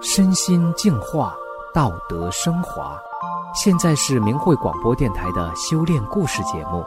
[0.00, 1.34] 身心净化，
[1.72, 3.00] 道德升华。
[3.54, 6.84] 现在是明慧广播电台的修炼故事节目。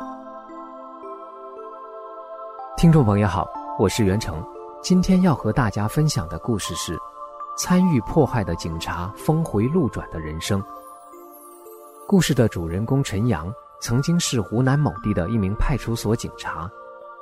[2.75, 3.47] 听众朋友好，
[3.79, 4.43] 我是袁成，
[4.81, 6.97] 今天要和大家分享的故事是：
[7.57, 10.61] 参与迫害的警察峰回路转的人生。
[12.07, 16.69] 故事的主人公陈阳曾经是湖南某地的一名派出所警察。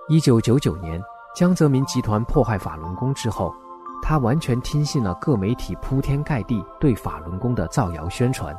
[0.10, 1.02] 一九九九年，
[1.34, 3.54] 江泽民集团迫害法轮功之后。
[4.06, 8.54] 他完全听信了各媒体铺天盖地对法轮功的造谣宣传，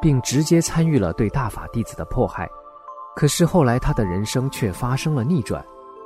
[0.00, 2.48] 并直接参与了对大法弟子的迫害。
[3.16, 5.64] 可是后来他的人生却发生了逆转。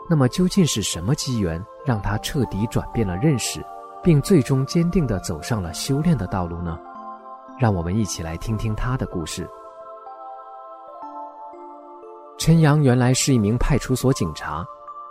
[0.08, 3.62] 那么究竟是什么机缘让他彻底转变了认识，
[4.02, 6.78] 并最终坚定地走上了修炼的道路呢？
[7.58, 9.46] 让我们一起来听听他的故事。
[12.44, 14.66] 陈阳原来是一名派出所警察，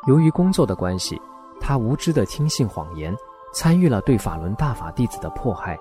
[0.05, 1.17] 由于工作的关系，
[1.61, 3.15] 他无知地听信谎言。
[3.53, 5.79] 参与了对法轮大法弟子的迫害，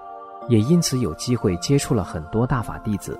[0.48, 3.18] 也因此有机会接触了很多大法弟子。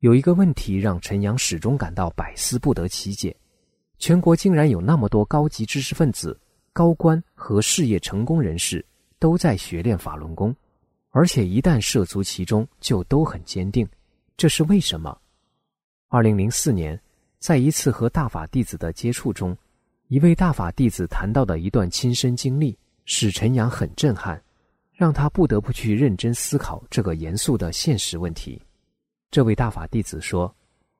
[0.00, 3.36] 有一个问题让陈阳始终感到百思不得其解：
[4.00, 6.36] 全国竟然有那么多高级知识分子、
[6.72, 8.84] 高官和事业成功人士
[9.20, 10.52] 都在学练法轮功，
[11.10, 13.88] 而且一旦涉足其中就都很坚定，
[14.36, 15.16] 这是为什么？
[16.08, 17.00] 二零零四年，
[17.38, 19.56] 在一次和大法弟子的接触中，
[20.08, 22.78] 一位大法弟子谈到的一段亲身经历。
[23.10, 24.38] 使陈阳很震撼，
[24.92, 28.60] 让他不得不去认真思考这个严肃的现实问题。
[29.30, 30.54] 这位大法弟子说：“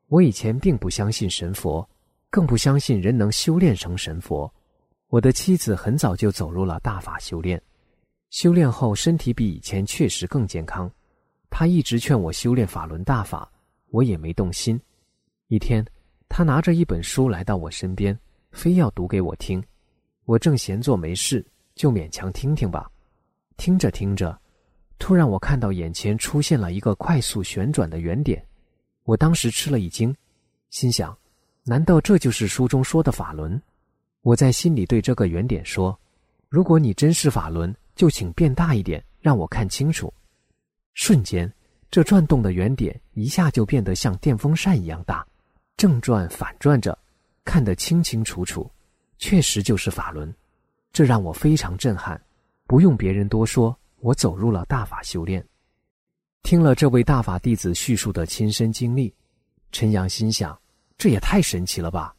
[0.08, 1.86] 我以前并不相信神佛，
[2.30, 4.50] 更不相信人能修炼成神佛。
[5.08, 7.62] 我的妻子很早就走入了大法修炼，
[8.30, 10.90] 修炼后身体比以前确实更健康。
[11.50, 13.52] 她一直劝我修炼法轮大法，
[13.90, 14.80] 我也没动心。
[15.48, 15.84] 一天，
[16.28, 18.18] 他拿着一本书来到我身边，
[18.52, 19.62] 非要读给我听。
[20.24, 21.44] 我正闲坐没事。”
[21.78, 22.90] 就勉强听听吧，
[23.56, 24.36] 听着听着，
[24.98, 28.44] 突然我看到眼前出现了一个快速旋转的圆点，
[29.04, 30.12] 我当时吃了一惊，
[30.70, 31.16] 心想：
[31.62, 33.62] 难道这就是书中说的法轮？
[34.22, 35.96] 我在心里对这个圆点说：
[36.48, 40.12] 如果你真是法轮，就请变大一点，让我看清楚。
[40.94, 41.48] 瞬间，
[41.92, 45.24] 这转动的圆点一下就变得像电风扇一样大，
[45.78, 46.98] 正转反转着，
[47.44, 48.68] 看得清清楚楚，
[49.16, 50.34] 确实就是法轮。
[50.92, 52.20] 这让我非常震撼，
[52.66, 55.42] 不用别人多说，我走入了大法修炼。
[56.42, 59.14] 听了这位大法弟子叙述的亲身经历，
[59.70, 60.58] 陈阳心想：
[60.96, 62.12] 这也太神奇了吧！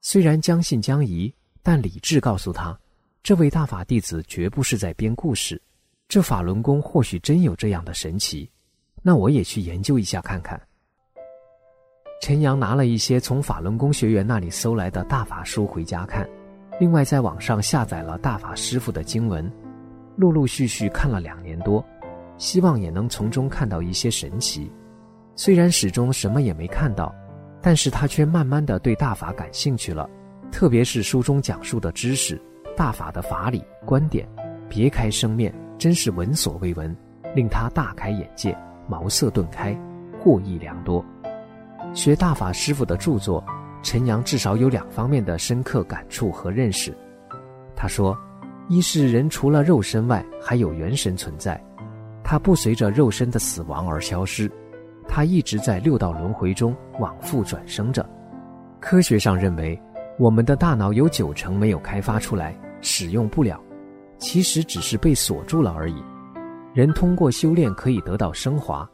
[0.00, 1.34] 虽然将信将疑，
[1.64, 2.78] 但理智告诉他，
[3.24, 5.60] 这位大法弟子绝不是在编故事。
[6.06, 8.48] 这法轮功或许真有这样的神奇，
[9.02, 10.60] 那我也去研究一下看看。
[12.20, 16.28] 陈阳拿了一些从法轮功学员那里搜来的大法书回家看。
[16.78, 19.50] 另外，在网上下载了大法师父的经文，
[20.16, 21.82] 陆陆续续看了两年多，
[22.36, 24.70] 希望也能从中看到一些神奇。
[25.34, 27.14] 虽然始终什么也没看到，
[27.62, 30.08] 但是他却慢慢的对大法感兴趣了，
[30.52, 32.38] 特别是书中讲述的知识、
[32.76, 34.28] 大法的法理、观点，
[34.68, 36.94] 别开生面，真是闻所未闻，
[37.34, 38.54] 令他大开眼界，
[38.86, 39.74] 茅塞顿开，
[40.22, 41.02] 获益良多。
[41.94, 43.44] 学大法师父的著作。
[43.82, 46.94] 陈阳至少有两方面的深刻感触和认识。
[47.74, 48.14] 他说
[48.68, 51.58] ：“一是人除了肉身外，还有元神存在，
[52.22, 54.52] 它不随着肉身的死亡而消失，
[55.08, 58.06] 它一直在六道轮回中往复转生着。
[58.80, 59.80] 科学上认为，
[60.18, 63.58] 我们的大脑有九成没有开发出来，使用不了，
[64.18, 66.04] 其实只是被锁住了而已。
[66.74, 68.86] 人通过修炼可以得到升华，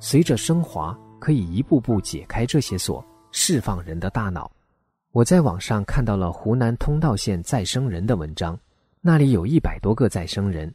[0.00, 3.02] 随着升华，可以一步步解开这些锁。”
[3.32, 4.50] 释放人的大脑。
[5.10, 8.58] 我在网上看到了湖南通道县再生人的文章，
[9.00, 10.72] 那里有一百多个再生人。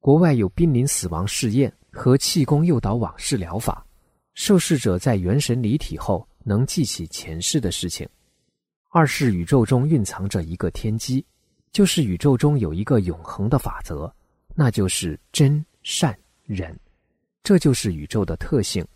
[0.00, 3.86] 国外有濒临死亡试验和气功诱导往事疗法，
[4.34, 8.06] 受试者在元神离体后能记起前世的事情。
[8.90, 11.24] 二是宇宙中蕴藏着一个天机，
[11.72, 14.12] 就是宇宙中有一个永恒的法则，
[14.54, 16.78] 那就是真善忍，
[17.42, 18.86] 这就是宇宙的特性。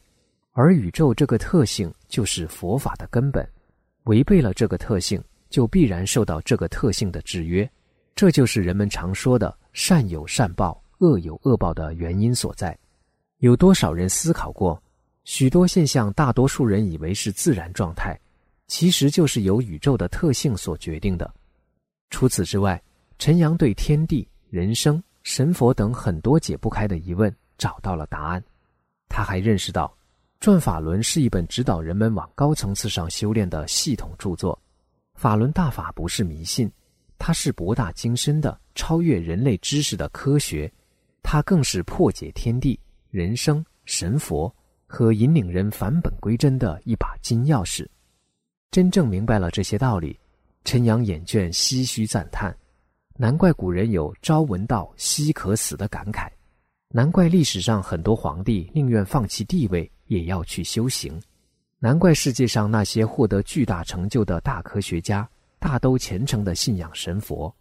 [0.60, 3.49] 而宇宙这个特性就是佛法的根本，
[4.06, 7.70] 违背了这个特性，就必然受到这个特性的制约。
[8.16, 12.76] 这就是人们常说的“善有善报，恶有恶报”的原因所在。
[13.37, 14.82] 有多少人思考过，
[15.22, 18.19] 许多现象，大多数人以为是自然状态，
[18.66, 21.32] 其实就是由宇宙的特性所决定的。
[22.11, 22.82] 除此之外，
[23.16, 28.43] 陈阳对天地、人生、神佛等很多解不开的疑问找到了答案。
[29.08, 29.87] 他还认识到。
[30.40, 34.56] 《转法轮》是一本指导人们往高层次上修炼的系统著作，
[35.14, 36.70] 法轮大法不是迷信，
[37.19, 40.73] 它是博大精深的、超越人类知识的科学，
[41.25, 42.79] 它更是破解天地、
[43.11, 44.55] 人生、神佛
[44.87, 47.85] 和引领人返本归真的一把金钥匙。
[48.70, 50.17] 真正明白了这些道理，
[50.62, 52.56] 陈阳眼倦，唏嘘赞叹：
[53.17, 56.31] 难怪古人有“朝闻道，夕可死”的感慨。
[56.90, 61.19] 难怪历史上很多皇帝宁愿放弃地位也要去修行，
[61.78, 65.28] 难怪世界上那些获得巨大成就的大科学家
[65.58, 67.55] 大都虔诚的信仰神佛，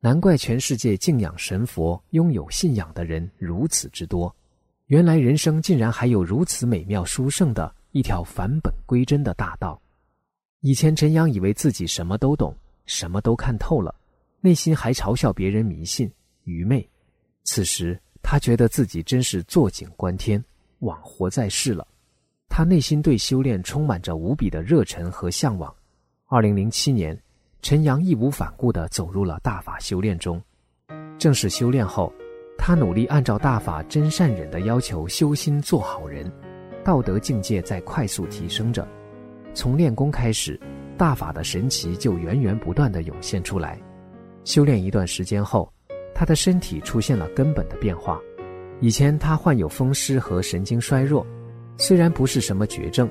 [0.00, 4.34] 难怪全世界敬仰神佛、拥有信仰的人如此之多。
[4.86, 9.80] 原来人生竟然还有如此美妙殊胜的一条返本归真的大道。
[10.60, 13.94] 以前陈阳以为自己什么都懂，什么都看透了，
[14.40, 16.10] 内心还嘲笑别人迷信
[16.44, 16.86] 愚昧。
[17.44, 20.44] 此时，他觉得自己真是坐井观天，
[20.80, 21.86] 枉活在世了。
[22.54, 25.74] 他内心对修炼充满着无比的热忱和向往。
[26.26, 27.18] 二零零七年，
[27.62, 30.38] 陈阳义无反顾地走入了大法修炼中。
[31.18, 32.12] 正式修炼后，
[32.58, 36.30] 他努力按照大法真善忍的要求修心做好人，
[36.84, 38.86] 道德境界在快速提升着。
[39.54, 40.60] 从练功开始，
[40.98, 43.80] 大法的神奇就源源不断地涌现出来。
[44.44, 45.72] 修炼一段时间后，
[46.14, 48.20] 他的身体出现了根本的变化。
[48.78, 51.26] 以前他患有风湿和神经衰弱，
[51.76, 53.08] 虽然不是什么绝症，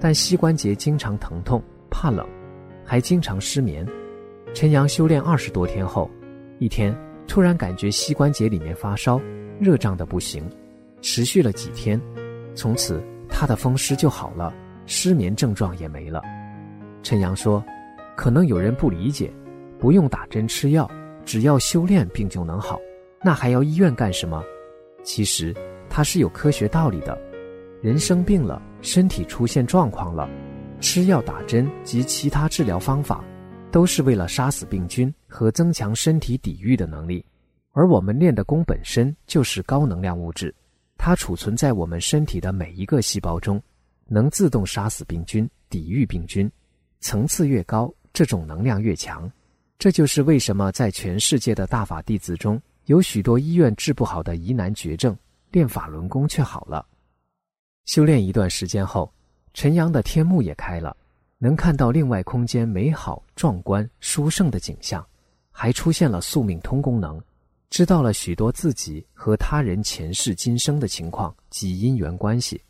[0.00, 2.26] 但膝关节经常疼痛、怕冷，
[2.84, 3.86] 还经常失眠。
[4.54, 6.10] 陈阳修炼二十多天后，
[6.58, 9.20] 一天突然感觉膝关节里面发烧，
[9.58, 10.48] 热胀得不行，
[11.00, 12.00] 持续了几天，
[12.54, 14.52] 从此他的风湿就好了，
[14.86, 16.22] 失眠症状也没了。
[17.02, 17.64] 陈阳说
[18.14, 19.32] ：“可能有人不理解，
[19.78, 20.88] 不用打针吃药。”
[21.24, 22.80] 只要修炼病就能好，
[23.22, 24.42] 那还要医院干什么？
[25.04, 25.54] 其实
[25.88, 27.16] 它是有科学道理的。
[27.82, 30.30] 人生病了，身体出现状况了，
[30.80, 33.24] 吃药打针及其他治疗方法，
[33.72, 37.26] 都是为了杀死病菌和增强身体抵御的能力。
[37.72, 40.54] 而我们练的功本身就是高能量物质，
[40.96, 43.60] 它储存在我们身体的每一个细胞中，
[44.06, 46.48] 能自动杀死病菌、抵御病菌。
[47.00, 49.28] 层次越高，这种能量越强。
[49.76, 55.16] 这就是为什么在全世界的大法弟子中，有许多医院治不好的疑难绝症，
[55.50, 56.86] 练法轮功却好了。
[57.84, 59.12] 修炼一段时间后，
[59.54, 60.96] 陈阳的天目也开了，
[61.38, 65.04] 能看到另外空间美好、壮观、殊胜的景象，
[65.50, 67.20] 还出现了宿命通功能，
[67.70, 72.60] 知道了许多自己和他人前世今生的情况及因缘关系。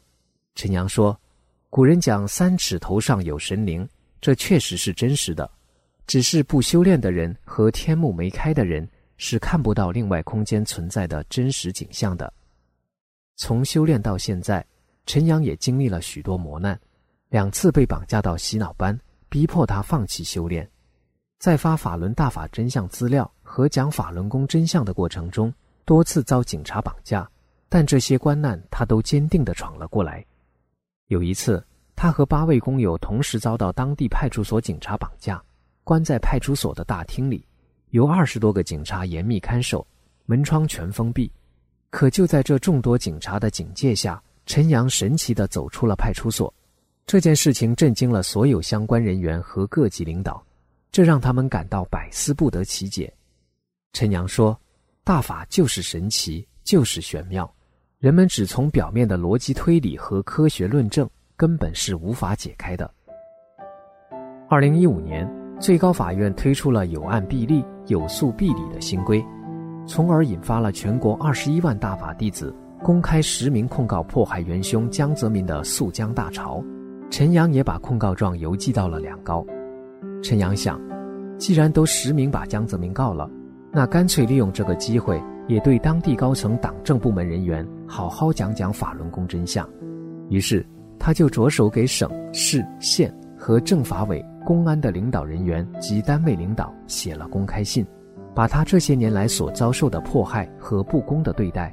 [0.55, 1.19] 陈阳说
[1.71, 3.89] ：“古人讲三尺头上有神灵，
[4.21, 5.51] 这确实是真实的。”
[6.05, 8.87] 只是不修炼的人和天目没开的人
[9.19, 12.31] 是看不到另外空间存在的真实景象的。
[13.37, 14.67] 从修炼到现在，
[15.07, 16.79] 陈阳也经历了许多磨难，
[17.29, 20.69] 两次被绑架到洗脑班，逼迫他放弃修炼。
[21.39, 25.53] 在发法轮大法真相资料和讲法轮功真相的过程中，
[25.85, 27.29] 多次遭警察绑架，
[27.69, 30.25] 但这些关难他都坚定地闯了过来。
[31.09, 31.65] 有一次，
[31.97, 35.43] 他和八位工友同时遭到当地派出所警察绑架。
[35.85, 37.45] 关在派出所的大厅里，
[37.91, 39.85] 由二十多个警察严密看守，
[40.27, 41.31] 门窗全封闭。
[41.91, 46.53] 可就在这众多警察的警戒下，陈阳神奇地走出了派出所。
[47.07, 50.45] 这件事情震惊了所有相关人员和各级领导，
[50.91, 53.13] 这让他们感到百思不得其解。
[53.93, 54.59] 陈阳说
[55.05, 57.53] ：“大法就是神奇，就是玄妙，
[57.99, 62.91] 人们只从表面的逻辑推理和科学论证，根本是无法解开的。”
[64.49, 65.29] 二零一五年。
[65.61, 69.25] 最高法院推出了有案必立、有诉必理的新规，
[69.87, 76.63] 从而引发了全国二十一万大法弟子公开实名控告迫害元凶江泽民的诉江大潮。
[77.11, 79.47] 陈阳也把控告状邮寄到了两高。
[80.21, 80.81] 陈阳想，
[81.39, 83.31] 既然都实名把江泽民告了，
[83.71, 89.69] 那干脆利用这个机会，也对当地高层党政部门人员好好讲讲法轮功真相。
[90.29, 90.67] 于是，
[90.99, 94.25] 他就着手给省市县和政法委。
[94.45, 97.87] 公安的领导人员及单位领导写了公开信，
[98.35, 101.73] 把他这些年来所遭受的迫害和不公的对待、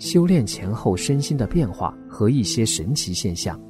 [0.00, 3.60] 修炼前后身心的变化和一些神奇现象、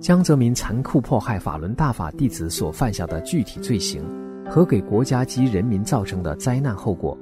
[0.00, 4.02] 江泽民残酷迫害法轮大法弟子所犯下的具体罪行
[4.50, 7.16] 和给国家及人民造成的灾难后果、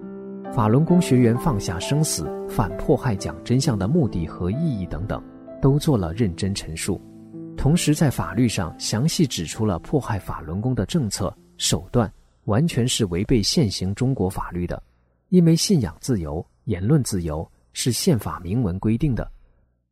[0.55, 5.21] 法轮功学员放下生死反迫害讲真相的目的和意义等等，
[5.61, 7.01] 都做了认真陈述。
[7.57, 12.11] 同时，在法律上详细指出了迫害法轮功的政策手段，
[12.45, 14.81] 完全是违背现行中国法律的。
[15.31, 19.31] 因为信仰自由、言论自由是宪法明文规定的，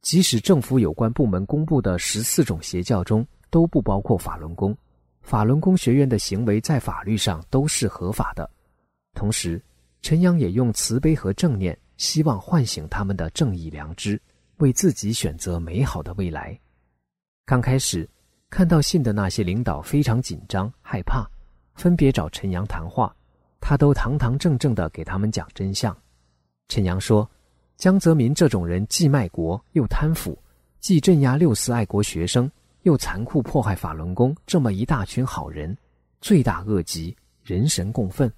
[0.02, 4.76] 即使政府有关部门公布的十四种邪教中都不包括法轮功，
[5.22, 8.48] 法轮功学员的行为在法律上都是合法的。
[9.14, 9.62] 同时，
[10.02, 14.20] 陈阳也用慈悲和正念，希望唤醒他们的正义良知，
[14.58, 16.58] 为自己选择美好的未来。
[17.44, 18.08] 刚开始
[18.48, 21.28] 看到信的那些领导非常紧张害怕，
[21.74, 23.14] 分别找陈阳谈话，
[23.60, 25.96] 他都堂堂正正的给他们讲真相。
[26.68, 27.28] 陈阳说
[27.80, 30.38] ：“江泽民这种人既卖国又贪腐，
[30.80, 32.48] 既镇压六四爱国学生，
[32.82, 35.74] 又残酷迫害法轮功这么一大群好人，
[36.20, 38.30] 罪大恶极，人神共愤。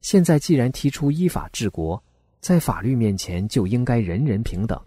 [0.00, 2.02] 现在既然提出依法治国。”
[2.40, 4.80] 在法律面前就应该人人平等，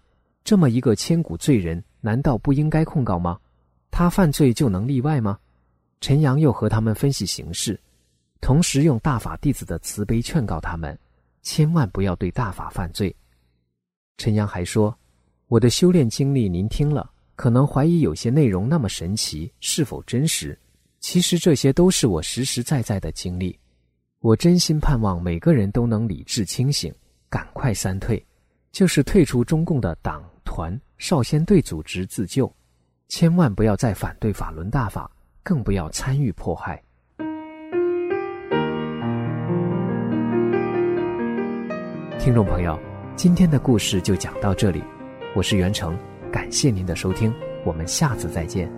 [0.43, 3.37] 这么一个千古罪人，难道不应该控告吗？
[3.91, 5.37] 他犯罪就能例外吗？
[5.99, 7.77] 陈阳又和他们分析形势，
[8.39, 10.97] 同时用大法弟子的慈悲劝告他们，
[11.43, 13.13] 千万不要对大法犯罪。
[14.17, 14.97] 陈阳还说
[15.47, 20.57] ：“我的修炼经历您听了，可能怀疑有些内容那么神奇，是否真实？
[20.99, 23.57] 其实这些都是我实实在在的经历。
[24.19, 26.93] 我真心盼望每个人都能理智清醒。”
[27.31, 28.21] 赶快三退，
[28.73, 32.53] 就是退出中共的党团少先队组织自救，
[33.07, 35.09] 千万不要再反对法轮大法，
[35.41, 36.83] 更不要参与迫害。
[42.19, 42.77] 听众朋友，
[43.15, 44.81] 今天的故事就讲到这里，
[45.35, 45.95] 我是袁成，
[46.31, 47.31] 感谢您的收听，
[47.65, 48.71] 我们下次再见。